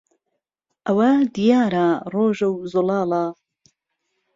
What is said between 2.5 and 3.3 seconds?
و زوڵاڵه